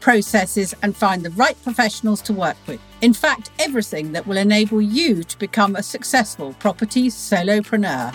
[0.00, 2.80] processes, and find the right professionals to work with.
[3.00, 8.14] In fact, everything that will enable you to become a successful property solopreneur.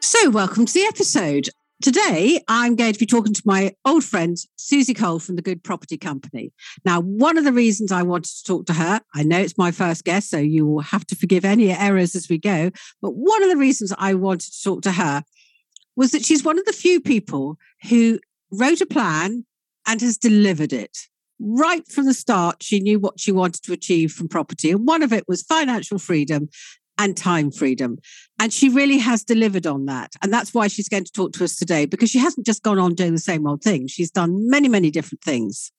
[0.00, 1.48] So, welcome to the episode.
[1.82, 5.64] Today, I'm going to be talking to my old friend, Susie Cole from the Good
[5.64, 6.52] Property Company.
[6.84, 9.72] Now, one of the reasons I wanted to talk to her, I know it's my
[9.72, 12.70] first guest, so you will have to forgive any errors as we go.
[13.00, 15.24] But one of the reasons I wanted to talk to her
[15.96, 18.18] was that she's one of the few people who
[18.50, 19.44] wrote a plan
[19.86, 20.96] and has delivered it.
[21.40, 24.70] Right from the start, she knew what she wanted to achieve from property.
[24.70, 26.48] And one of it was financial freedom
[26.98, 27.98] and time freedom.
[28.38, 30.12] And she really has delivered on that.
[30.22, 32.78] And that's why she's going to talk to us today, because she hasn't just gone
[32.78, 33.88] on doing the same old thing.
[33.88, 35.72] She's done many, many different things.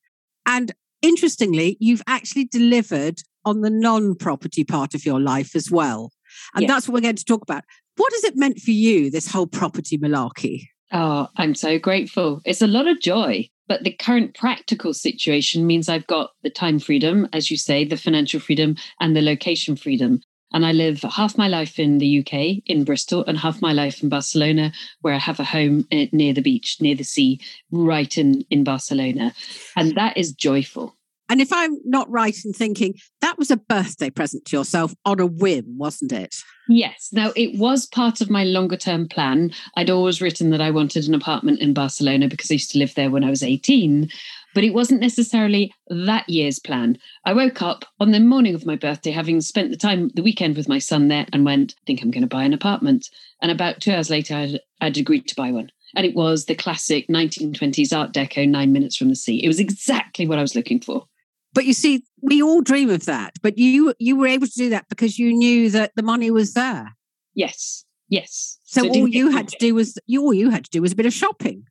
[0.46, 6.12] And interestingly, you've actually delivered on the non property part of your life as well.
[6.56, 6.70] And yes.
[6.70, 7.64] that's what we're going to talk about.
[7.98, 10.67] What has it meant for you, this whole property malarkey?
[10.92, 12.42] Oh, I'm so grateful.
[12.45, 13.50] It's a lot of joy.
[13.67, 17.98] But the current practical situation means I've got the time freedom, as you say, the
[17.98, 20.22] financial freedom, and the location freedom.
[20.52, 24.03] And I live half my life in the UK, in Bristol, and half my life
[24.03, 27.40] in Barcelona, where I have a home eh, near the beach, near the sea,
[27.72, 29.34] right in, in Barcelona.
[29.75, 30.95] And that is joyful.
[31.30, 35.20] And if I'm not right in thinking, that was a birthday present to yourself on
[35.20, 36.36] a whim, wasn't it?
[36.68, 37.10] Yes.
[37.12, 39.52] Now, it was part of my longer term plan.
[39.76, 42.96] I'd always written that I wanted an apartment in Barcelona because I used to live
[42.96, 44.10] there when I was 18
[44.54, 46.98] but it wasn't necessarily that year's plan.
[47.26, 50.56] I woke up on the morning of my birthday, having spent the time, the weekend
[50.56, 53.09] with my son there, and went, I think I'm going to buy an apartment.
[53.42, 55.72] And about two hours later, I'd, I'd agreed to buy one.
[55.96, 59.44] And it was the classic 1920s Art Deco, nine minutes from the sea.
[59.44, 61.08] It was exactly what I was looking for.
[61.53, 63.34] But you see, we all dream of that.
[63.41, 66.53] But you you were able to do that because you knew that the money was
[66.53, 66.96] there.
[67.34, 67.86] Yes.
[68.09, 68.59] Yes.
[68.64, 70.91] So, so all you had to do was you all you had to do was
[70.91, 71.66] a bit of shopping.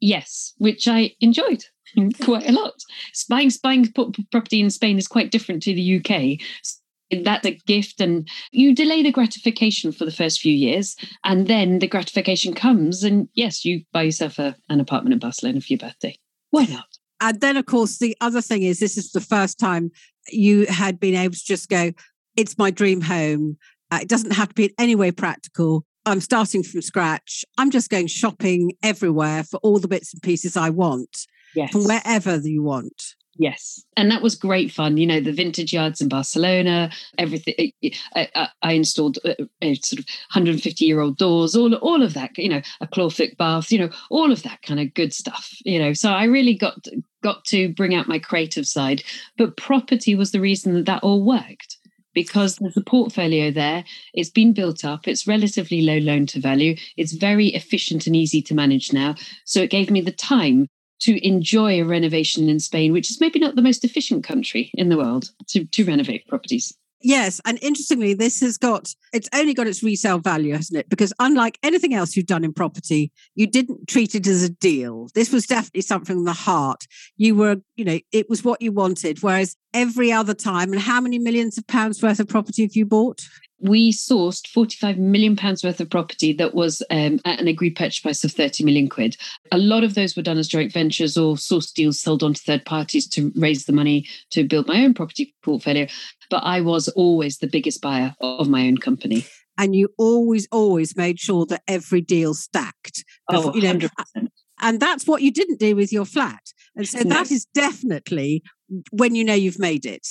[0.00, 1.64] Yes, which I enjoyed.
[2.22, 2.74] quite a lot.
[3.28, 3.92] Buying, buying
[4.30, 6.40] property in Spain is quite different to the UK.
[7.22, 11.78] That's a gift, and you delay the gratification for the first few years, and then
[11.78, 15.78] the gratification comes, and yes, you buy yourself a, an apartment in Barcelona for your
[15.78, 16.18] birthday.
[16.50, 16.86] Why not?
[17.20, 19.90] And then, of course, the other thing is this is the first time
[20.28, 21.92] you had been able to just go,
[22.36, 23.56] it's my dream home.
[23.90, 25.84] Uh, it doesn't have to be in any way practical.
[26.06, 27.44] I'm starting from scratch.
[27.56, 31.70] I'm just going shopping everywhere for all the bits and pieces I want yes.
[31.70, 32.93] from wherever you want.
[33.36, 33.82] Yes.
[33.96, 34.96] And that was great fun.
[34.96, 37.54] You know, the vintage yards in Barcelona, everything.
[37.58, 41.74] Eh, eh, I, I, I installed a, a sort of 150 year old doors, all,
[41.76, 44.94] all of that, you know, a clawfoot bath, you know, all of that kind of
[44.94, 45.92] good stuff, you know.
[45.92, 46.86] So I really got,
[47.22, 49.02] got to bring out my creative side.
[49.36, 51.78] But property was the reason that that all worked
[52.14, 53.84] because there's a portfolio there.
[54.14, 55.08] It's been built up.
[55.08, 56.76] It's relatively low loan to value.
[56.96, 59.16] It's very efficient and easy to manage now.
[59.44, 60.68] So it gave me the time
[61.04, 64.88] to enjoy a renovation in Spain, which is maybe not the most efficient country in
[64.88, 66.74] the world to, to renovate properties.
[67.04, 67.38] Yes.
[67.44, 70.88] And interestingly, this has got, it's only got its resale value, hasn't it?
[70.88, 75.08] Because unlike anything else you've done in property, you didn't treat it as a deal.
[75.14, 76.86] This was definitely something from the heart.
[77.18, 79.22] You were, you know, it was what you wanted.
[79.22, 82.86] Whereas every other time, and how many millions of pounds worth of property have you
[82.86, 83.20] bought?
[83.64, 88.00] we sourced 45 million pounds worth of property that was um, at an agreed purchase
[88.00, 89.16] price of 30 million quid.
[89.52, 92.42] A lot of those were done as joint ventures or source deals sold on to
[92.42, 95.86] third parties to raise the money to build my own property portfolio.
[96.30, 99.26] But I was always the biggest buyer of my own company.
[99.56, 103.04] And you always, always made sure that every deal stacked.
[103.30, 104.28] Oh, you know, 100%.
[104.60, 106.42] And that's what you didn't do with your flat.
[106.74, 107.10] And so no.
[107.10, 108.42] that is definitely
[108.90, 110.06] when you know you've made it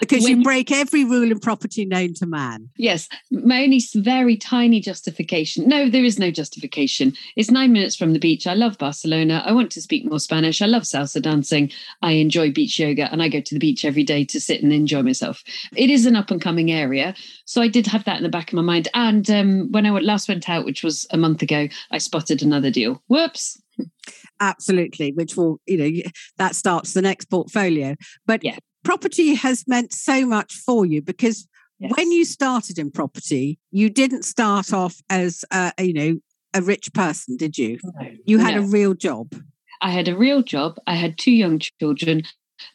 [0.00, 2.68] because when, you break every rule in property known to man.
[2.76, 5.68] Yes, my only very tiny justification.
[5.68, 7.14] No, there is no justification.
[7.36, 8.46] It's nine minutes from the beach.
[8.46, 9.42] I love Barcelona.
[9.44, 10.62] I want to speak more Spanish.
[10.62, 11.70] I love salsa dancing.
[12.02, 14.72] I enjoy beach yoga, and I go to the beach every day to sit and
[14.72, 15.42] enjoy myself.
[15.76, 17.14] It is an up and coming area,
[17.44, 18.88] so I did have that in the back of my mind.
[18.94, 22.70] And um, when I last went out, which was a month ago, I spotted another
[22.70, 23.02] deal.
[23.08, 23.60] Whoops.
[24.40, 27.96] Absolutely, which will, you know, that starts the next portfolio.
[28.26, 28.58] But yeah
[28.88, 31.46] property has meant so much for you because
[31.78, 31.92] yes.
[31.94, 36.18] when you started in property, you didn't start off as a, you know
[36.54, 37.78] a rich person, did you?
[37.84, 38.08] No.
[38.24, 38.62] You had no.
[38.62, 39.34] a real job.
[39.82, 40.78] I had a real job.
[40.86, 42.22] I had two young children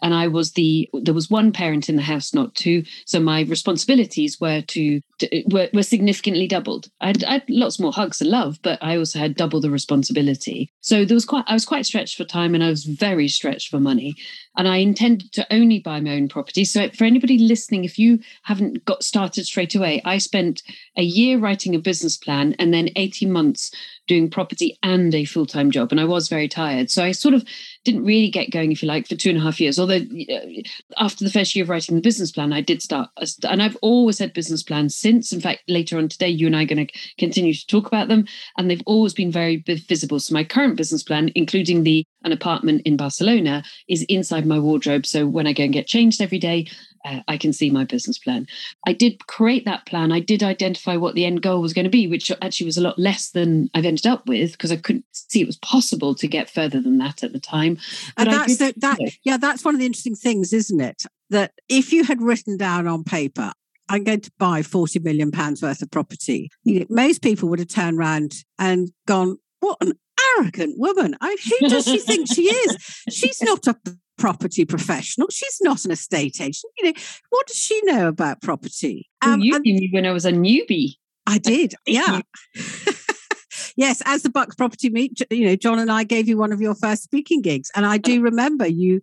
[0.01, 2.83] and I was the there was one parent in the house, not two.
[3.05, 6.87] So my responsibilities were to, to were, were significantly doubled.
[7.01, 9.69] I had, I had, lots more hugs and love, but I also had double the
[9.69, 10.71] responsibility.
[10.81, 13.69] So there was quite I was quite stretched for time, and I was very stretched
[13.69, 14.15] for money.
[14.55, 16.63] And I intended to only buy my own property.
[16.65, 20.61] So for anybody listening, if you haven't got started straight away, I spent
[20.95, 23.71] a year writing a business plan and then eighteen months
[24.05, 25.91] doing property and a full time job.
[25.91, 26.91] And I was very tired.
[26.91, 27.45] So I sort of
[27.85, 29.79] didn't really get going, if you like, for two and a half years.
[29.79, 30.61] Although uh,
[30.97, 33.09] after the first year of writing the business plan, I did start.
[33.47, 35.31] And I've always had business plans since.
[35.31, 38.09] In fact, later on today, you and I are going to continue to talk about
[38.09, 38.25] them.
[38.57, 40.19] And they've always been very visible.
[40.19, 45.05] So my current business plan, including the an apartment in Barcelona, is inside my wardrobe.
[45.05, 46.67] So when I go and get changed every day,
[47.05, 48.47] uh, I can see my business plan.
[48.87, 50.11] I did create that plan.
[50.11, 52.81] I did identify what the end goal was going to be, which actually was a
[52.81, 56.27] lot less than I've ended up with because I couldn't see it was possible to
[56.27, 57.77] get further than that at the time.
[58.15, 58.99] But and that's the, that.
[59.23, 61.03] Yeah, that's one of the interesting things, isn't it?
[61.29, 63.51] That if you had written down on paper,
[63.89, 67.59] I'm going to buy 40 million pounds worth of property, you know, most people would
[67.59, 69.93] have turned around and gone, "What an
[70.37, 71.15] arrogant woman!
[71.21, 72.77] I, who does she think she is?
[73.09, 73.75] She's not a
[74.17, 75.27] property professional.
[75.29, 76.71] She's not an estate agent.
[76.77, 76.99] You know,
[77.29, 79.09] what does she know about property?
[79.21, 80.95] Um, well, you knew me when I was a newbie.
[81.25, 82.21] I did, yeah.
[83.75, 86.61] yes, as the Bucks Property Meet, you know, John and I gave you one of
[86.61, 89.01] your first speaking gigs, and I do remember you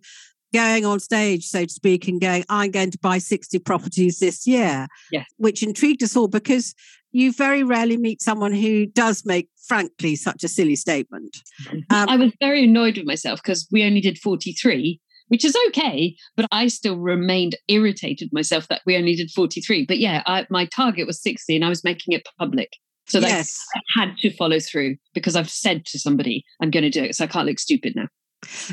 [0.53, 4.45] going on stage, so to speak, and going, "I'm going to buy 60 properties this
[4.45, 5.25] year," yes.
[5.37, 6.75] which intrigued us all because
[7.11, 11.37] you very rarely meet someone who does make, frankly, such a silly statement.
[11.71, 16.15] Um, I was very annoyed with myself because we only did 43, which is okay,
[16.35, 19.85] but I still remained irritated myself that we only did 43.
[19.85, 22.69] But yeah, I, my target was 60 and I was making it public.
[23.07, 23.59] So yes.
[23.75, 27.15] I had to follow through because I've said to somebody, I'm going to do it.
[27.15, 28.07] So I can't look stupid now.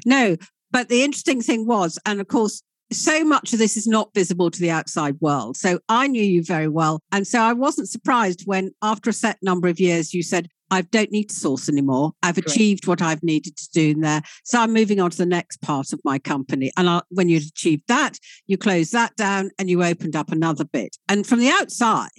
[0.07, 0.37] No,
[0.71, 4.51] but the interesting thing was, and of course, so much of this is not visible
[4.51, 5.57] to the outside world.
[5.57, 7.01] So I knew you very well.
[7.13, 10.83] And so I wasn't surprised when, after a set number of years, you said, I
[10.83, 12.13] don't need to source anymore.
[12.23, 12.47] I've Great.
[12.47, 14.23] achieved what I've needed to do in there.
[14.45, 16.71] So I'm moving on to the next part of my company.
[16.77, 20.65] And I, when you'd achieved that, you closed that down and you opened up another
[20.65, 20.97] bit.
[21.09, 22.11] And from the outside,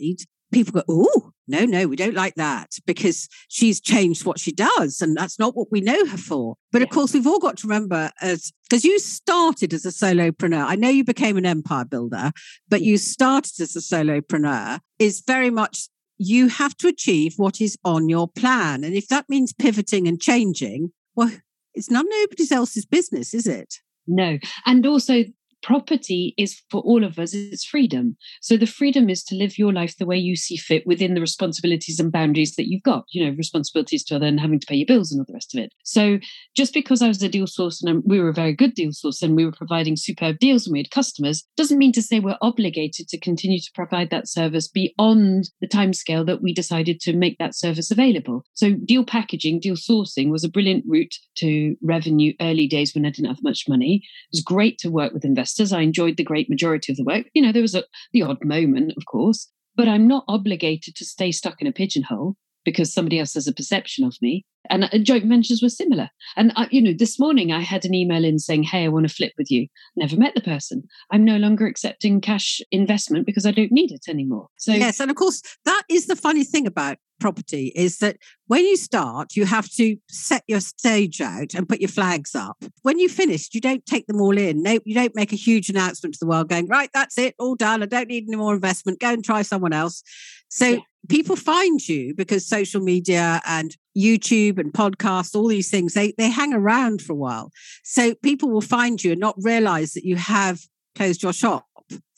[0.52, 5.02] people go, oh, no, no, we don't like that because she's changed what she does.
[5.02, 6.56] And that's not what we know her for.
[6.72, 6.86] But yeah.
[6.86, 10.64] of course, we've all got to remember as because you started as a solopreneur.
[10.66, 12.32] I know you became an empire builder,
[12.70, 17.78] but you started as a solopreneur is very much you have to achieve what is
[17.84, 18.84] on your plan.
[18.84, 21.32] And if that means pivoting and changing, well,
[21.74, 23.76] it's none nobody's else's business, is it?
[24.06, 24.38] No.
[24.66, 25.24] And also
[25.62, 28.18] property is for all of us it's freedom.
[28.42, 31.22] So the freedom is to live your life the way you see fit within the
[31.22, 34.76] responsibilities and boundaries that you've got you know responsibilities to other and having to pay
[34.76, 35.74] your bills and all the rest of it.
[35.84, 36.20] So
[36.56, 39.22] just because i was a deal source and we were a very good deal source
[39.22, 42.38] and we were providing superb deals and we had customers doesn't mean to say we're
[42.42, 47.38] obligated to continue to provide that service beyond the timescale that we decided to make
[47.38, 48.44] that service available.
[48.54, 53.10] So deal packaging deal sourcing was a brilliant route to revenue early days when i
[53.10, 54.04] didn't have much money.
[54.32, 55.74] It was great to work with investors investors.
[55.74, 57.26] I enjoyed the great majority of the work.
[57.34, 61.06] You know, there was a, the odd moment, of course, but I'm not obligated to
[61.06, 62.36] stay stuck in a pigeonhole
[62.66, 64.46] because somebody else has a perception of me.
[64.70, 66.10] And uh, joint ventures were similar.
[66.36, 69.14] And, you know, this morning I had an email in saying, Hey, I want to
[69.14, 69.68] flip with you.
[69.96, 70.84] Never met the person.
[71.12, 74.50] I'm no longer accepting cash investment because I don't need it anymore.
[74.58, 75.00] So, yes.
[75.00, 79.36] And of course, that is the funny thing about property is that when you start,
[79.36, 82.64] you have to set your stage out and put your flags up.
[82.82, 84.64] When you finish, you don't take them all in.
[84.64, 87.56] No, you don't make a huge announcement to the world going, right, that's it, all
[87.56, 87.84] done.
[87.84, 89.00] I don't need any more investment.
[89.00, 90.04] Go and try someone else.
[90.50, 90.80] So yeah.
[91.08, 96.30] people find you because social media and YouTube and podcasts, all these things, they, they
[96.30, 97.52] hang around for a while.
[97.84, 100.62] So people will find you and not realize that you have
[100.96, 101.66] closed your shop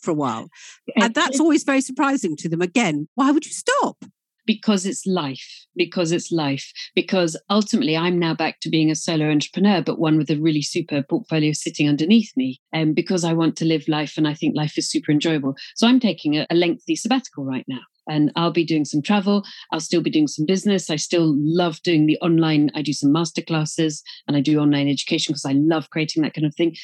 [0.02, 0.50] for a while.
[0.96, 2.62] And that's always very surprising to them.
[2.62, 3.98] Again, why would you stop?
[4.46, 9.30] Because it's life, because it's life, because ultimately I'm now back to being a solo
[9.30, 12.60] entrepreneur, but one with a really super portfolio sitting underneath me.
[12.74, 15.56] And um, because I want to live life and I think life is super enjoyable.
[15.76, 19.44] So I'm taking a, a lengthy sabbatical right now and I'll be doing some travel.
[19.72, 20.90] I'll still be doing some business.
[20.90, 22.72] I still love doing the online.
[22.76, 26.34] I do some master classes and I do online education because I love creating that
[26.34, 26.76] kind of thing.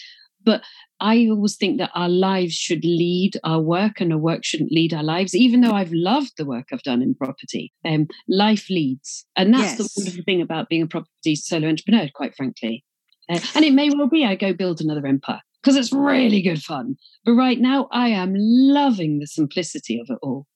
[0.48, 0.64] But
[1.02, 4.94] I always think that our lives should lead our work and our work shouldn't lead
[4.94, 7.74] our lives, even though I've loved the work I've done in property.
[7.84, 9.26] Um, life leads.
[9.36, 9.78] And that's yes.
[9.78, 12.86] the wonderful thing about being a property solo entrepreneur, quite frankly.
[13.30, 16.64] Uh, and it may well be I go build another empire because it's really good
[16.64, 16.96] fun.
[17.26, 20.48] But right now, I am loving the simplicity of it all.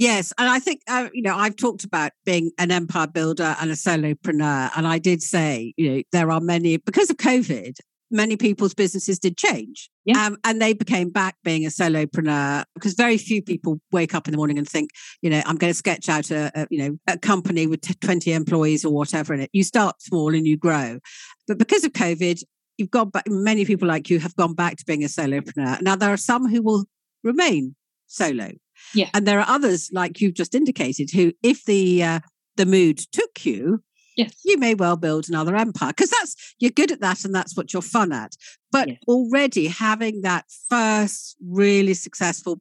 [0.00, 3.70] Yes, and I think uh, you know I've talked about being an empire builder and
[3.70, 7.76] a solopreneur, and I did say you know there are many because of COVID,
[8.10, 10.26] many people's businesses did change, Yeah.
[10.26, 14.32] um, and they became back being a solopreneur because very few people wake up in
[14.32, 14.90] the morning and think
[15.22, 17.94] you know I'm going to sketch out a, a you know a company with t-
[18.00, 19.50] twenty employees or whatever in it.
[19.52, 20.98] You start small and you grow,
[21.46, 22.42] but because of COVID,
[22.78, 23.24] you've gone back.
[23.28, 25.82] Many people like you have gone back to being a solopreneur.
[25.82, 26.84] Now there are some who will
[27.22, 27.74] remain
[28.06, 28.50] solo.
[28.94, 29.10] Yeah.
[29.14, 32.20] And there are others, like you've just indicated, who, if the uh,
[32.56, 33.82] the mood took you,
[34.20, 34.34] Yes.
[34.44, 37.72] you may well build another empire because that's you're good at that and that's what
[37.72, 38.32] you're fun at.
[38.72, 38.98] But Yes.
[39.08, 42.60] already having that first really successful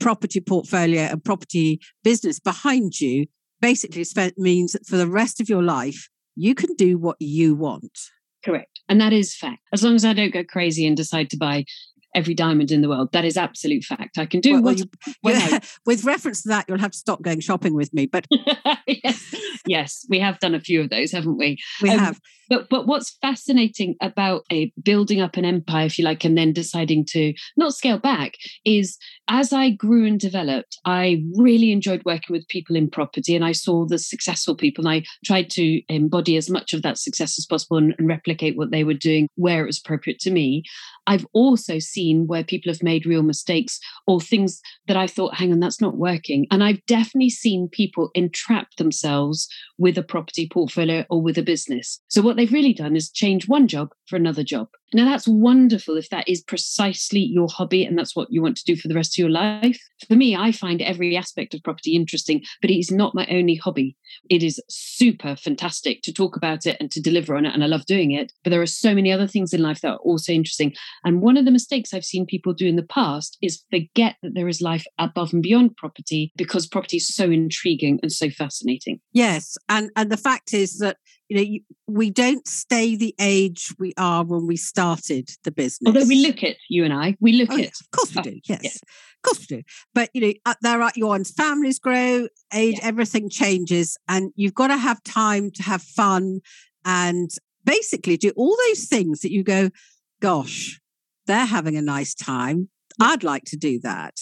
[0.00, 3.26] property portfolio and property business behind you
[3.60, 7.54] basically spent means that for the rest of your life you can do what you
[7.54, 7.98] want.
[8.44, 8.80] Correct.
[8.88, 9.62] And that is fact.
[9.72, 11.64] As long as I don't go crazy and decide to buy
[12.16, 14.18] every diamond in the world, that is absolute fact.
[14.18, 16.90] I can do Well, well, what you- when Yeah, with reference to that, you'll have
[16.92, 18.06] to stop going shopping with me.
[18.06, 18.26] But
[18.86, 19.34] yes.
[19.66, 21.58] yes, we have done a few of those, haven't we?
[21.82, 22.20] we Um, have.
[22.48, 26.52] But but what's fascinating about a building up an empire, if you like, and then
[26.52, 28.96] deciding to not scale back, is
[29.28, 33.52] as I grew and developed, I really enjoyed working with people in property, and I
[33.52, 37.46] saw the successful people, and I tried to embody as much of that success as
[37.46, 40.62] possible and, and replicate what they were doing where it was appropriate to me.
[41.06, 45.52] I've also seen where people have made real mistakes or things that I thought, hang
[45.52, 46.46] on, that's not working.
[46.50, 52.00] And I've definitely seen people entrap themselves with a property portfolio or with a business.
[52.08, 54.68] So what they've really done is change one job for another job.
[54.92, 58.64] Now that's wonderful if that is precisely your hobby and that's what you want to
[58.64, 59.80] do for the rest of your life.
[60.06, 63.56] For me, I find every aspect of property interesting, but it is not my only
[63.56, 63.96] hobby.
[64.30, 67.66] It is super fantastic to talk about it and to deliver on it, and I
[67.66, 68.32] love doing it.
[68.44, 70.74] But there are so many other things in life that are also interesting.
[71.04, 74.34] And one of the mistakes I've seen people do in the past is forget that
[74.34, 79.00] there is life above and beyond property because property is so intriguing and so fascinating.
[79.12, 83.74] Yes, and and the fact is that you know you, we don't stay the age
[83.78, 85.86] we are when we started the business.
[85.86, 88.20] Although we look at you and I, we look Oh, at yes, of course we
[88.20, 88.40] Oh, do.
[88.48, 88.70] Yes, yeah.
[88.70, 89.62] of course we do.
[89.94, 92.86] But you know, uh, there are your one's families grow, age, Yeah.
[92.86, 96.40] everything changes, and you've got to have time to have fun
[96.84, 97.30] and
[97.64, 99.70] basically do all those things that you go,
[100.20, 100.80] gosh,
[101.26, 102.68] they're having a nice time.
[103.00, 104.14] I'd like to do that.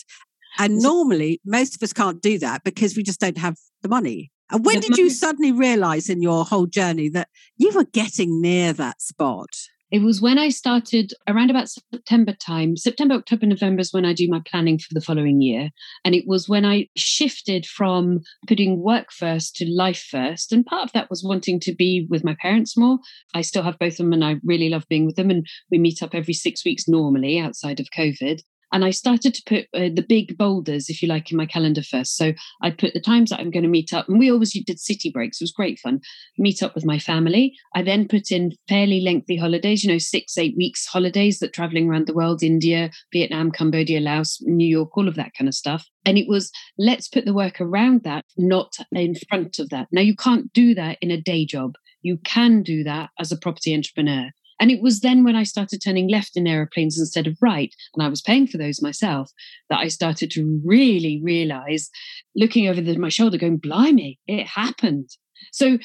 [0.59, 4.31] And normally, most of us can't do that because we just don't have the money.
[4.55, 8.73] And when did you suddenly realize in your whole journey that you were getting near
[8.75, 9.49] that spot?
[9.91, 12.77] It was when I started around about September time.
[12.77, 15.71] September, October, November is when I do my planning for the following year.
[16.05, 20.53] And it was when I shifted from putting work first to life first.
[20.53, 22.99] And part of that was wanting to be with my parents more.
[23.35, 25.31] I still have both of them and I really love being with them.
[25.31, 28.41] And we meet up every six weeks normally outside of COVID.
[28.73, 31.83] And I started to put uh, the big boulders, if you like, in my calendar
[31.83, 32.17] first.
[32.17, 34.09] So I put the times that I'm going to meet up.
[34.09, 35.41] And we always did city breaks.
[35.41, 36.01] It was great fun
[36.39, 37.55] meet up with my family.
[37.75, 41.89] I then put in fairly lengthy holidays, you know, six, eight weeks holidays that traveling
[41.89, 45.87] around the world, India, Vietnam, Cambodia, Laos, New York, all of that kind of stuff.
[46.05, 49.89] And it was let's put the work around that, not in front of that.
[49.93, 51.75] Now, you can't do that in a day job.
[52.03, 54.31] You can do that as a property entrepreneur.
[54.61, 58.03] And it was then when I started turning left in aeroplanes instead of right, and
[58.03, 59.31] I was paying for those myself,
[59.69, 61.91] that I started to really realize,
[62.37, 65.11] looking over the, my shoulder, going, blimey, it happened.
[65.53, 65.79] So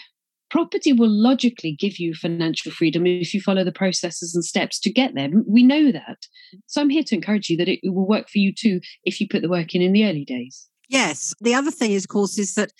[0.49, 4.91] property will logically give you financial freedom if you follow the processes and steps to
[4.91, 5.29] get there.
[5.47, 6.17] We know that.
[6.67, 9.27] So I'm here to encourage you that it will work for you too if you
[9.27, 10.67] put the work in in the early days.
[10.89, 11.33] Yes.
[11.39, 12.71] The other thing is, of course, is that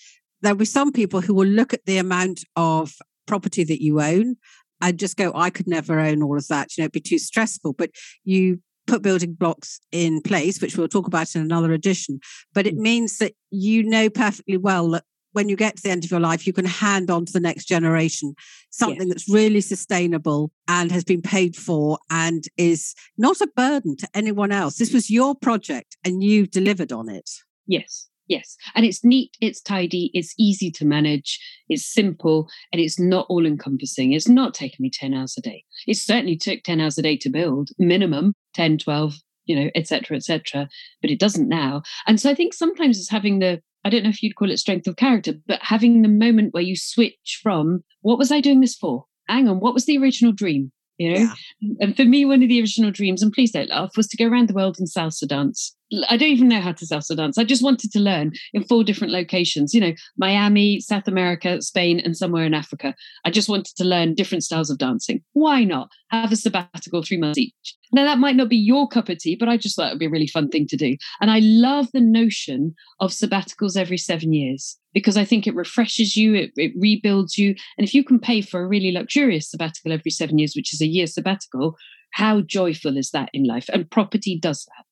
[0.42, 2.94] there'll be some people who will look at the amount of
[3.26, 4.36] property that you own
[4.80, 6.76] and just go, I could never own all of that.
[6.76, 7.74] You know, it'd be too stressful.
[7.74, 7.90] But
[8.24, 12.20] you put building blocks in place, which we'll talk about in another edition.
[12.54, 12.80] But it mm.
[12.80, 16.20] means that you know perfectly well that when you get to the end of your
[16.20, 18.34] life, you can hand on to the next generation
[18.70, 24.08] something that's really sustainable and has been paid for and is not a burden to
[24.12, 24.76] anyone else.
[24.76, 27.30] This was your project and you delivered on it.
[27.66, 28.08] Yes.
[28.30, 28.56] Yes.
[28.76, 33.44] And it's neat, it's tidy, it's easy to manage, it's simple, and it's not all
[33.44, 34.12] encompassing.
[34.12, 35.64] It's not taking me 10 hours a day.
[35.88, 40.16] It certainly took 10 hours a day to build, minimum 10, 12, you know, etc.,
[40.16, 40.68] etc.
[41.02, 41.82] but it doesn't now.
[42.06, 44.58] And so I think sometimes it's having the I don't know if you'd call it
[44.58, 48.60] strength of character, but having the moment where you switch from what was I doing
[48.60, 49.06] this for?
[49.26, 50.70] Hang on, what was the original dream?
[50.98, 51.20] You know?
[51.60, 51.74] Yeah.
[51.80, 54.28] And for me, one of the original dreams, and please don't laugh, was to go
[54.28, 55.74] around the world in salsa dance.
[56.08, 57.36] I don't even know how to salsa dance.
[57.36, 62.00] I just wanted to learn in four different locations, you know, Miami, South America, Spain,
[62.00, 62.94] and somewhere in Africa.
[63.24, 65.22] I just wanted to learn different styles of dancing.
[65.32, 67.76] Why not have a sabbatical three months each?
[67.92, 69.98] Now, that might not be your cup of tea, but I just thought it would
[69.98, 70.96] be a really fun thing to do.
[71.20, 76.16] And I love the notion of sabbaticals every seven years because I think it refreshes
[76.16, 77.56] you, it, it rebuilds you.
[77.78, 80.80] And if you can pay for a really luxurious sabbatical every seven years, which is
[80.80, 81.76] a year sabbatical,
[82.12, 83.68] how joyful is that in life?
[83.72, 84.84] And property does that.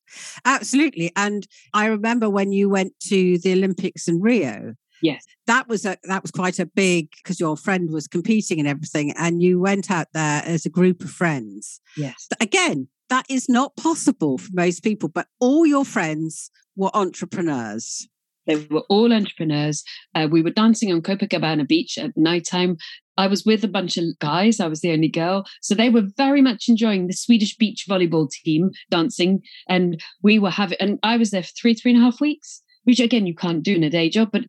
[0.45, 1.11] Absolutely.
[1.15, 4.75] And I remember when you went to the Olympics in Rio.
[5.01, 5.25] Yes.
[5.47, 9.13] That was a that was quite a big because your friend was competing and everything,
[9.13, 11.79] and you went out there as a group of friends.
[11.95, 12.27] Yes.
[12.29, 18.07] But again, that is not possible for most people, but all your friends were entrepreneurs.
[18.45, 19.83] They were all entrepreneurs.
[20.15, 22.77] Uh, we were dancing on Copacabana Beach at nighttime.
[23.19, 24.61] I was with a bunch of guys.
[24.61, 25.45] I was the only girl.
[25.61, 29.41] So they were very much enjoying the Swedish beach volleyball team dancing.
[29.67, 32.63] And we were having, and I was there for three, three and a half weeks,
[32.85, 34.29] which again, you can't do in a day job.
[34.31, 34.45] But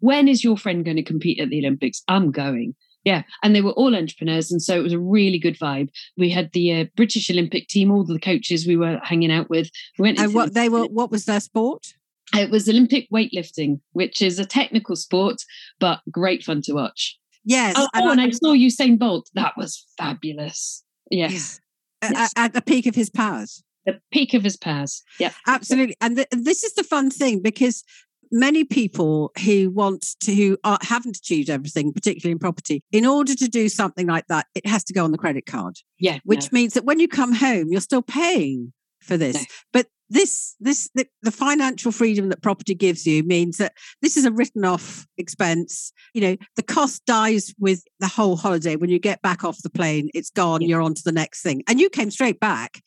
[0.00, 2.02] when is your friend going to compete at the Olympics?
[2.08, 2.74] I'm going.
[3.04, 3.22] Yeah.
[3.42, 4.52] And they were all entrepreneurs.
[4.52, 5.88] And so it was a really good vibe.
[6.18, 9.70] We had the uh, British Olympic team, all the coaches we were hanging out with.
[9.98, 11.94] We went and what they were, what was their sport?
[12.34, 15.42] It was Olympic weightlifting, which is a technical sport,
[15.78, 17.18] but great fun to watch.
[17.44, 17.74] Yes.
[17.76, 19.28] Oh, and, oh, and I, I saw Usain Bolt.
[19.34, 20.84] That was fabulous.
[21.10, 21.60] Yes.
[22.02, 22.10] Yeah.
[22.12, 22.32] yes.
[22.36, 23.62] At, at, the peak of his powers.
[23.86, 25.02] The peak of his powers.
[25.18, 25.32] Yeah.
[25.46, 25.96] Absolutely.
[26.00, 27.84] And th- this is the fun thing because
[28.32, 33.34] many people who want to who are, haven't achieved everything particularly in property in order
[33.34, 36.52] to do something like that it has to go on the credit card yeah which
[36.52, 36.56] no.
[36.56, 39.36] means that when you come home you're still paying for this.
[39.36, 39.42] No.
[39.72, 44.24] but this this the, the, financial freedom that property gives you means that this is
[44.24, 45.92] a written off expense.
[46.14, 48.76] You know the cost dies with the whole holiday.
[48.76, 50.68] When you get back off the plane it's gone yeah.
[50.68, 51.62] you're on to the next thing.
[51.68, 52.82] And you came straight back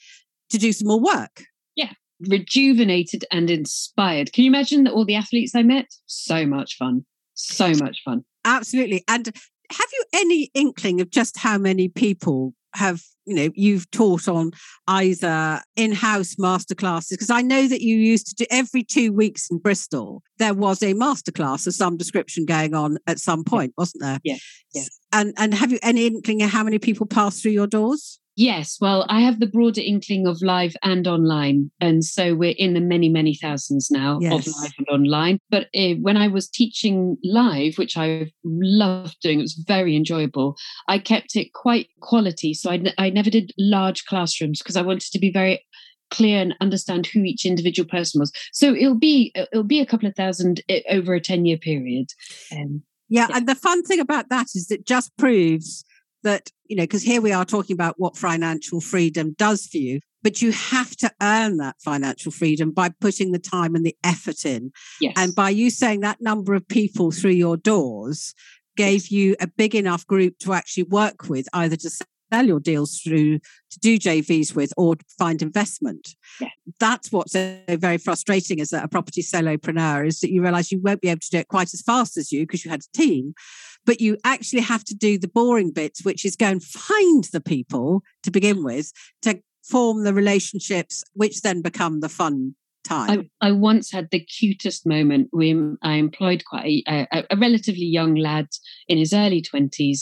[0.50, 1.46] to do some more work.
[1.75, 1.93] Yeah.
[2.20, 4.34] Rejuvenated and inspired.
[4.34, 5.88] Can you imagine that all the athletes i met?
[6.05, 7.05] So much fun.
[7.34, 8.25] So much fun.
[8.46, 9.03] Absolutely.
[9.08, 9.27] And
[9.72, 14.51] have you any inkling of just how many people have you know you've taught on
[14.88, 19.58] either in-house masterclasses because i know that you used to do every two weeks in
[19.58, 24.20] bristol there was a masterclass of some description going on at some point wasn't there?
[24.24, 24.38] Yeah.
[24.74, 24.84] Yeah.
[25.12, 28.77] And and have you any inkling of how many people pass through your doors Yes,
[28.81, 31.70] well, I have the broader inkling of live and online.
[31.79, 34.48] And so we're in the many, many thousands now yes.
[34.48, 35.40] of live and online.
[35.51, 40.57] But uh, when I was teaching live, which I loved doing, it was very enjoyable,
[40.88, 42.55] I kept it quite quality.
[42.55, 45.64] So I, I never did large classrooms because I wanted to be very
[46.10, 48.31] clear and understand who each individual person was.
[48.51, 52.07] So it'll be it'll be a couple of thousand eh, over a 10 year period.
[52.51, 55.86] Um, yeah, yeah, and the fun thing about that is it just proves
[56.24, 60.00] that, you know, because here we are talking about what financial freedom does for you,
[60.22, 64.46] but you have to earn that financial freedom by putting the time and the effort
[64.46, 64.72] in.
[65.01, 65.14] Yes.
[65.18, 68.33] And by you saying that number of people through your doors
[68.75, 71.90] gave you a big enough group to actually work with, either to
[72.33, 76.16] sell your deals through to do JVs with or find investment.
[76.40, 76.48] Yeah.
[76.79, 81.01] That's what's so very frustrating as a property solopreneur is that you realize you won't
[81.01, 83.36] be able to do it quite as fast as you because you had a team,
[83.85, 87.41] but you actually have to do the boring bits, which is go and find the
[87.41, 88.91] people to begin with
[89.22, 93.29] to form the relationships, which then become the fun time.
[93.41, 97.85] I, I, once had the cutest moment when I employed quite a, a, a, relatively
[97.85, 98.48] young lad
[98.87, 100.00] in his early 20s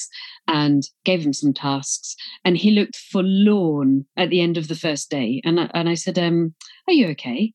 [0.47, 2.15] and gave him some tasks.
[2.43, 5.41] And he looked forlorn at the end of the first day.
[5.45, 6.55] And I, and I said, um,
[6.87, 7.53] Are you okay?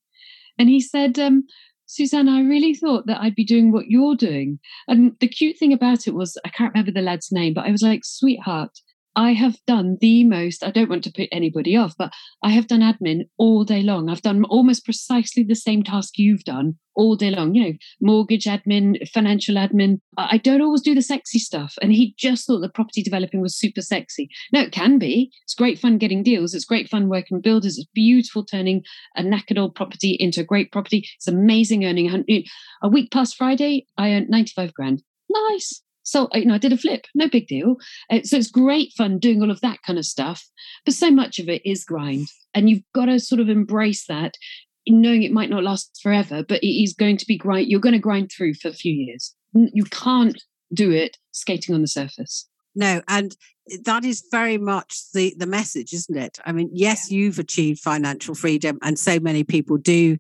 [0.59, 1.45] And he said, um,
[1.87, 4.59] Suzanne, I really thought that I'd be doing what you're doing.
[4.89, 7.71] And the cute thing about it was, I can't remember the lad's name, but I
[7.71, 8.81] was like, sweetheart,
[9.17, 12.67] I have done the most, I don't want to put anybody off, but I have
[12.67, 14.11] done admin all day long.
[14.11, 18.45] I've done almost precisely the same task you've done all day long, you know, mortgage
[18.45, 20.01] admin, financial admin.
[20.19, 21.75] I don't always do the sexy stuff.
[21.81, 24.29] And he just thought that property developing was super sexy.
[24.53, 25.33] No, it can be.
[25.45, 26.55] It's great fun getting deals.
[26.55, 27.79] It's great fun working with builders.
[27.79, 28.83] It's beautiful turning
[29.17, 31.09] a knackered old property into a great property.
[31.17, 32.25] It's amazing earning
[32.83, 35.03] a week past Friday, I earned 95 grand.
[35.31, 35.83] Nice.
[36.07, 37.77] So, you know, I did a flip, no big deal.
[38.11, 40.47] Uh, so it's great fun doing all of that kind of stuff.
[40.85, 42.29] But so much of it is grind.
[42.55, 44.35] And you've got to sort of embrace that,
[44.89, 47.69] knowing it might not last forever, but it is going to be grind.
[47.69, 49.35] You're going to grind through for a few years.
[49.53, 50.41] You can't
[50.73, 52.49] do it skating on the surface.
[52.75, 53.35] No, and
[53.85, 56.39] that is very much the the message, isn't it?
[56.45, 60.19] I mean, yes, you've achieved financial freedom, and so many people do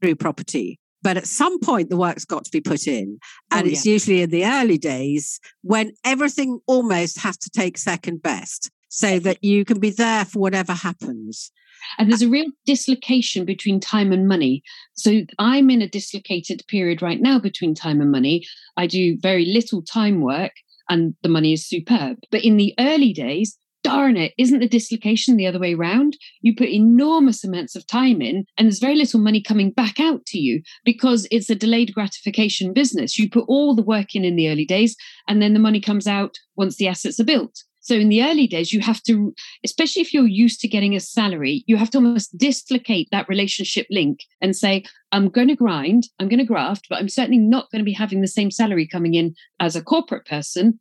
[0.00, 0.79] through property.
[1.02, 3.18] But at some point, the work's got to be put in.
[3.52, 7.78] Oh, and oh, it's usually in the early days when everything almost has to take
[7.78, 8.70] second best.
[8.90, 11.50] so that you can be there for whatever happens.
[11.96, 14.62] And there's a real dislocation between time and money.
[14.94, 18.44] So I'm in a dislocated period right now between time and money.
[18.76, 20.52] I do very little time work
[20.88, 22.18] and the money is superb.
[22.30, 23.56] But in the early days,
[23.90, 26.16] darn it, isn't the dislocation the other way around?
[26.42, 30.24] You put enormous amounts of time in and there's very little money coming back out
[30.26, 33.18] to you because it's a delayed gratification business.
[33.18, 34.96] You put all the work in in the early days
[35.28, 37.64] and then the money comes out once the assets are built.
[37.82, 41.00] So in the early days, you have to, especially if you're used to getting a
[41.00, 46.04] salary, you have to almost dislocate that relationship link and say, I'm going to grind,
[46.20, 48.86] I'm going to graft, but I'm certainly not going to be having the same salary
[48.86, 50.78] coming in as a corporate person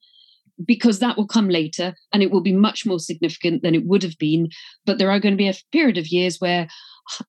[0.65, 4.03] because that will come later and it will be much more significant than it would
[4.03, 4.49] have been.
[4.85, 6.67] But there are going to be a period of years where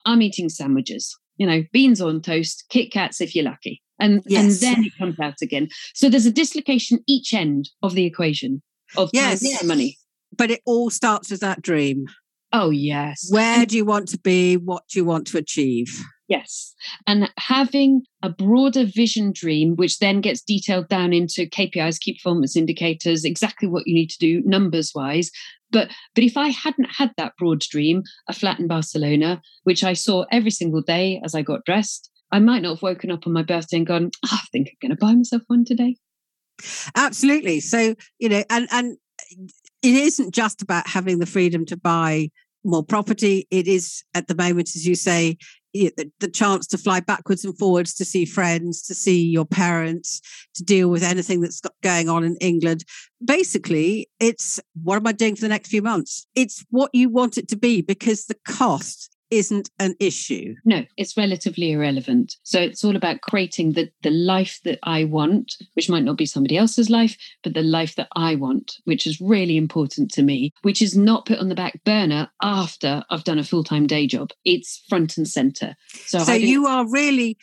[0.07, 3.83] I'm eating sandwiches, you know, beans on toast, Kit Kats if you're lucky.
[3.99, 4.63] And, yes.
[4.63, 5.69] and then it comes out again.
[5.95, 8.63] So there's a dislocation each end of the equation
[8.97, 9.63] of yes.
[9.63, 9.99] money.
[10.37, 12.07] But it all starts with that dream.
[12.53, 13.29] Oh, yes.
[13.31, 14.57] Where do you want to be?
[14.57, 16.03] What do you want to achieve?
[16.31, 16.77] Yes.
[17.09, 22.57] And having a broader vision dream, which then gets detailed down into KPIs, key performance
[22.57, 25.33] indicators, exactly what you need to do numbers wise.
[25.73, 29.93] But but if I hadn't had that broad dream, a flat in Barcelona, which I
[29.93, 33.33] saw every single day as I got dressed, I might not have woken up on
[33.33, 35.97] my birthday and gone, oh, I think I'm going to buy myself one today.
[36.95, 37.59] Absolutely.
[37.59, 38.97] So, you know, and and
[39.83, 42.31] it isn't just about having the freedom to buy
[42.65, 43.49] more property.
[43.51, 45.39] It is at the moment, as you say,
[45.73, 50.21] the, the chance to fly backwards and forwards to see friends, to see your parents,
[50.55, 52.85] to deal with anything that's going on in England.
[53.25, 56.27] Basically, it's what am I doing for the next few months?
[56.35, 60.55] It's what you want it to be because the cost isn't an issue.
[60.65, 62.37] No, it's relatively irrelevant.
[62.43, 66.27] So it's all about creating the, the life that I want, which might not be
[66.27, 70.53] somebody else's life, but the life that I want, which is really important to me,
[70.63, 74.07] which is not put on the back burner after I've done a full time day
[74.07, 74.31] job.
[74.45, 75.77] It's front and center.
[76.07, 77.39] So, so you are really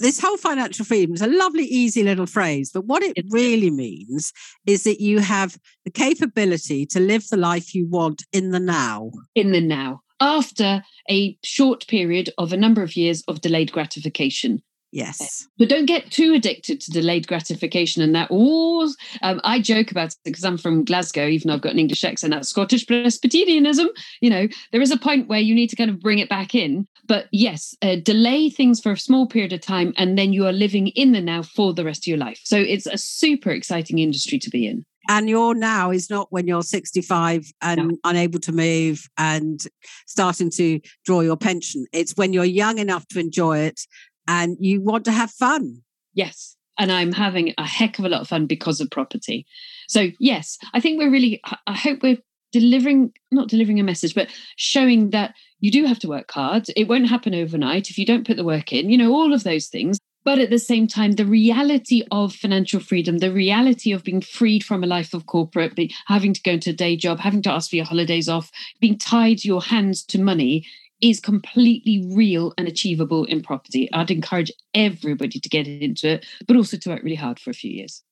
[0.00, 4.32] this whole financial freedom is a lovely, easy little phrase, but what it really means
[4.66, 9.12] is that you have the capability to live the life you want in the now.
[9.36, 14.62] In the now after a short period of a number of years of delayed gratification.
[14.92, 15.48] Yes.
[15.58, 18.28] But don't get too addicted to delayed gratification and that.
[18.30, 21.78] Oh, um, I joke about it because I'm from Glasgow, even though I've got an
[21.78, 23.88] English accent, that Scottish Presbyterianism.
[24.20, 26.54] You know, there is a point where you need to kind of bring it back
[26.54, 26.86] in.
[27.08, 30.52] But yes, uh, delay things for a small period of time and then you are
[30.52, 32.40] living in the now for the rest of your life.
[32.44, 34.84] So it's a super exciting industry to be in.
[35.08, 37.96] And your now is not when you're 65 and no.
[38.04, 39.64] unable to move and
[40.06, 41.86] starting to draw your pension.
[41.92, 43.80] It's when you're young enough to enjoy it
[44.28, 45.82] and you want to have fun.
[46.14, 46.56] Yes.
[46.78, 49.46] And I'm having a heck of a lot of fun because of property.
[49.88, 52.18] So, yes, I think we're really, I hope we're
[52.52, 56.66] delivering, not delivering a message, but showing that you do have to work hard.
[56.76, 59.44] It won't happen overnight if you don't put the work in, you know, all of
[59.44, 59.98] those things.
[60.24, 64.64] But at the same time, the reality of financial freedom, the reality of being freed
[64.64, 67.50] from a life of corporate, be, having to go into a day job, having to
[67.50, 70.64] ask for your holidays off, being tied your hands to money
[71.00, 73.92] is completely real and achievable in property.
[73.92, 77.54] I'd encourage everybody to get into it, but also to work really hard for a
[77.54, 78.02] few years.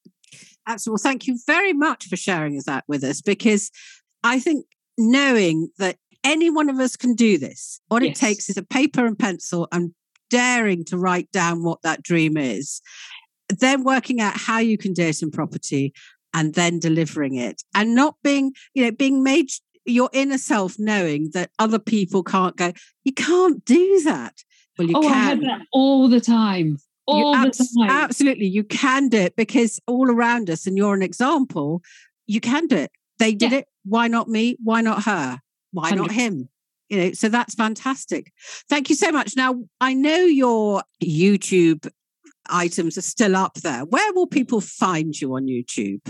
[0.67, 0.93] Absolutely.
[0.93, 3.71] Well, thank you very much for sharing that with us because
[4.25, 4.67] I think
[4.99, 8.17] knowing that any one of us can do this, what yes.
[8.17, 9.95] it takes is a paper and pencil and
[10.31, 12.81] daring to write down what that dream is,
[13.49, 15.93] then working out how you can do it in property
[16.33, 19.51] and then delivering it and not being, you know, being made
[19.85, 22.73] your inner self knowing that other people can't go,
[23.05, 24.35] you can't do that.
[24.79, 25.13] Well, you oh, can.
[25.13, 26.79] I had that all the time.
[27.07, 27.91] All abs- the time.
[27.91, 28.47] Absolutely.
[28.47, 31.83] You can do it because all around us, and you're an example,
[32.27, 32.93] you can do it.
[33.19, 33.59] They did yeah.
[33.59, 33.67] it.
[33.85, 34.57] Why not me?
[34.63, 35.41] Why not her?
[35.73, 35.97] Why 100%.
[35.97, 36.49] not him?
[36.91, 38.33] You know so that's fantastic
[38.69, 41.89] thank you so much now i know your youtube
[42.49, 46.01] items are still up there where will people find you on youtube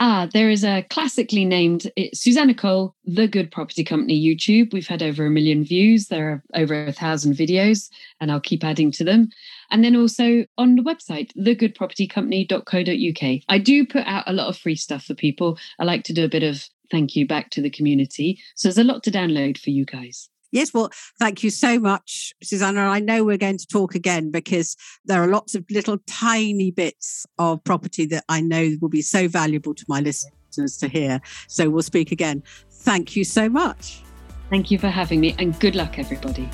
[0.00, 4.72] Ah, there is a classically named Susannah Cole, The Good Property Company YouTube.
[4.72, 6.06] We've had over a million views.
[6.06, 9.28] There are over a thousand videos, and I'll keep adding to them.
[9.72, 13.42] And then also on the website, thegoodpropertycompany.co.uk.
[13.48, 15.58] I do put out a lot of free stuff for people.
[15.80, 18.40] I like to do a bit of thank you back to the community.
[18.56, 20.28] So there's a lot to download for you guys.
[20.50, 22.88] Yes, well, thank you so much, Susannah.
[22.88, 27.26] I know we're going to talk again because there are lots of little tiny bits
[27.38, 31.20] of property that I know will be so valuable to my listeners to hear.
[31.48, 32.42] So we'll speak again.
[32.70, 34.02] Thank you so much.
[34.48, 36.48] Thank you for having me and good luck, everybody.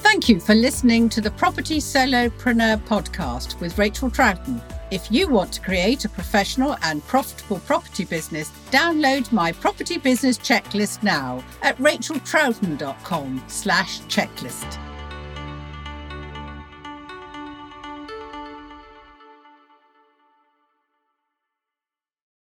[0.00, 5.52] Thank you for listening to the Property Solopreneur podcast with Rachel Troughton If you want
[5.54, 11.76] to create a professional and profitable property business, download my property business checklist now at
[11.78, 14.95] racheltroughton.com slash checklist.